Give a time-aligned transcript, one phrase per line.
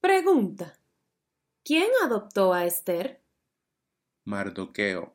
[0.00, 0.74] Pregunta.
[1.64, 3.18] ¿Quién adoptó a Ester?
[4.26, 5.10] Mardoqueo.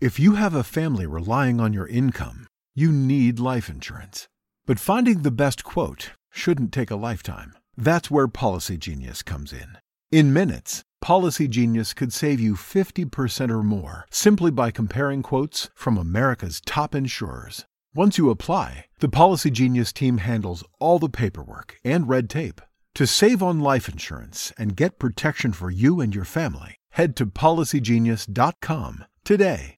[0.00, 4.28] If you have a family relying on your income, you need life insurance.
[4.66, 7.54] But finding the best quote shouldn't take a lifetime.
[7.74, 9.78] That's where Policy Genius comes in.
[10.12, 15.96] In minutes, Policy Genius could save you 50% or more simply by comparing quotes from
[15.96, 17.64] America's top insurers.
[17.94, 22.60] Once you apply, the Policy Genius team handles all the paperwork and red tape.
[22.96, 27.26] To save on life insurance and get protection for you and your family, head to
[27.26, 29.76] policygenius.com today.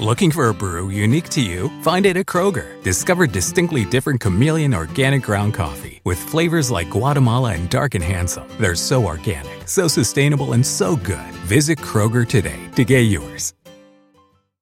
[0.00, 1.70] Looking for a brew unique to you?
[1.82, 2.82] Find it at Kroger.
[2.82, 8.48] Discover distinctly different chameleon organic ground coffee with flavors like Guatemala and Dark and Handsome.
[8.58, 11.32] They're so organic, so sustainable, and so good.
[11.46, 13.54] Visit Kroger today to get yours.